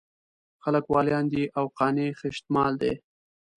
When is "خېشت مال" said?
2.19-2.73